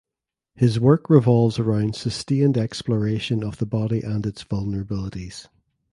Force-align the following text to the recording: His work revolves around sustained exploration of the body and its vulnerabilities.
His 0.55 0.79
work 0.79 1.11
revolves 1.11 1.59
around 1.59 1.95
sustained 1.95 2.57
exploration 2.57 3.43
of 3.43 3.57
the 3.59 3.67
body 3.67 4.01
and 4.01 4.25
its 4.25 4.43
vulnerabilities. 4.43 5.47